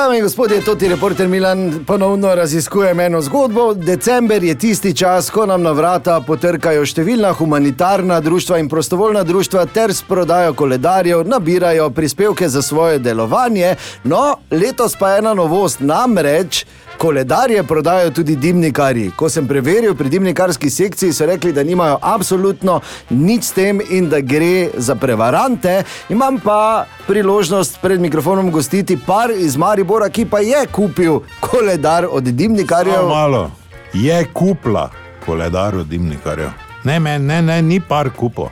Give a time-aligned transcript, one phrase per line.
[0.00, 3.74] Dame in gospodje, to ti reporter Milan ponovno raziskuje eno zgodbo.
[3.74, 9.66] December je tisti čas, ko nam na vrata potrkajo številna humanitarna društva in prostovoljna društva
[9.66, 13.74] ter s prodajo koledarjev nabirajo prispevke za svoje delovanje.
[14.04, 16.64] No, letos pa je ena novost, namreč.
[17.00, 19.10] Koledarje prodajajo tudi dimnikarji.
[19.16, 24.08] Ko sem preveril pri dimnikarski sekciji, so rekli, da nimajo absolutno nič s tem in
[24.08, 25.82] da gre za prevarante.
[26.08, 32.24] Imam pa priložnost pred mikrofonom gostiti par iz Maribora, ki pa je kupil koledar od
[32.24, 32.94] dimnikarjev.
[32.94, 33.50] Samo malo.
[33.94, 34.90] Je kupla
[35.26, 36.50] koledar od dimnikarjev.
[36.84, 38.50] Ne, ne, ne, ne, ni par kupo.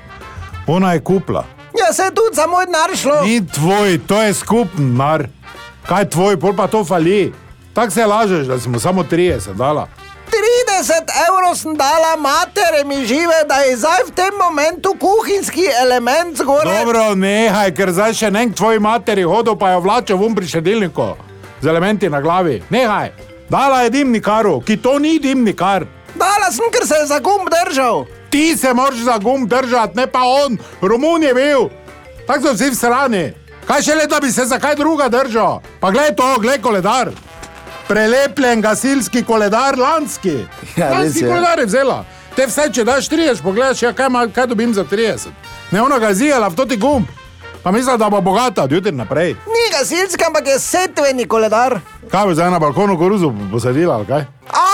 [0.67, 1.45] Ona je kupla.
[1.81, 3.21] Ja, se je tudi za moj denar šlo.
[3.25, 5.27] Ni tvoj, to je skupen mar.
[5.87, 7.33] Kaj je tvoj, pol pa to fali.
[7.79, 9.87] Tako se lažeš, da smo samo 30 dala.
[10.27, 10.93] 30
[11.29, 16.79] evrov sem dala matere mi žive, da je zdaj v tem momentu kuhinjski element zgoraj.
[16.79, 21.07] Dobro, nehaj, ker zdaj še nek tvoj materi hodil, pa jo vlača v pri šedilniku
[21.61, 22.63] z elementi na glavi.
[22.71, 23.13] Nehaj,
[23.49, 25.87] dala je dimnikaru, ki to ni dimnikar.
[26.19, 28.07] Dala sem, ker se je za gumb držal.
[28.31, 31.71] Ti se moraš za gumb držati, ne pa on, Romun je bil.
[32.27, 33.25] Tako so vsi v strani.
[33.71, 35.63] Kaj še le, da bi se za kaj druga držal?
[35.79, 37.15] Pa glej to, glej koledar.
[37.89, 40.45] Prelepljen gasilski koledar, lanski.
[40.77, 41.29] Ja, lanski je.
[41.29, 42.05] koledar je vzela.
[42.37, 45.33] Te vse, če daš 30, pogledaš, ja, kaj, ima, kaj dobim za 30.
[45.71, 47.07] Ne ona ga zijela v toti gumb.
[47.63, 49.35] Pa misli, da bo bogata, od jutri naprej.
[49.35, 51.81] Ni gasilski, ampak je setveni koledar.
[52.11, 54.25] Kaj bo zdaj na balkonu koruzo posadila, ali kaj?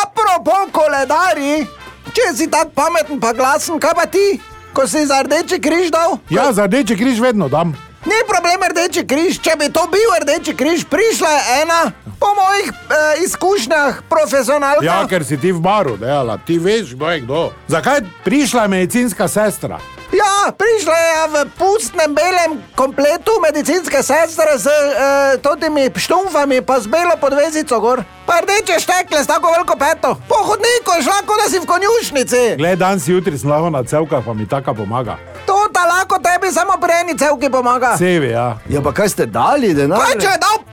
[0.02, 1.66] Apropo koledarji,
[2.12, 4.40] če si tako pameten pa glasen, kaj pa ti,
[4.74, 6.18] ko si za rdeči križ dal?
[6.30, 7.72] Ja, za rdeči križ vedno dam.
[8.04, 11.80] Ni problem rdeči križ, če bi to bil rdeči križ, prišla je ena,
[12.24, 14.84] po mojih eh, izkušnjah, profesionalka.
[14.84, 17.42] Ja, ker si ti v baru, dejala, ti veš, kdo je kdo.
[17.68, 19.78] Zakaj prišla je medicinska sestra?
[20.14, 26.86] Ja, prišla je v pustnem belem kompletu medicinske sestre z uh, totimi štumfami, pa z
[26.86, 28.04] belo podvezico gor.
[28.26, 30.14] Pa rdeče štekle s tako veliko peto.
[30.28, 32.42] Po hodniku je šla, kot da si v konjušnici.
[32.56, 35.18] Glej, danes jutri sem lahko na celkah, pa mi taka pomaga.
[35.46, 37.96] To ta lahko tebi samo preni celki pomaga.
[37.98, 38.56] Sevi, ja.
[38.70, 40.00] Ja, pa kaj ste dali, denar?
[40.00, 40.63] Kaj če je dal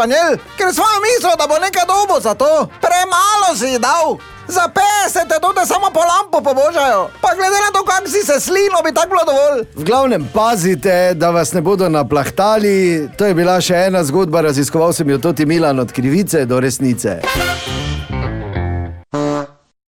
[0.00, 2.68] španjel, ker svojo misel, da bo nekaj dobo za to.
[2.80, 4.16] Premalo si dal.
[4.48, 4.64] Za
[5.06, 7.10] 50 je to, da samo po lampo pobožajo.
[7.20, 9.60] Pa glede na to, kako si se slino, bi tako bilo dovolj.
[9.74, 13.08] V glavnem pazite, da vas ne bodo naplahtali.
[13.18, 17.20] To je bila še ena zgodba, raziskoval sem jo tudi Milan od krivice do resnice.